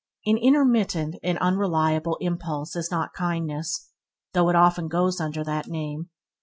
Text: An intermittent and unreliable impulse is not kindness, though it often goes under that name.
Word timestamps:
An 0.25 0.35
intermittent 0.37 1.17
and 1.21 1.37
unreliable 1.37 2.17
impulse 2.21 2.75
is 2.75 2.89
not 2.89 3.13
kindness, 3.13 3.91
though 4.33 4.49
it 4.49 4.55
often 4.55 4.87
goes 4.87 5.21
under 5.21 5.43
that 5.43 5.67
name. 5.67 6.09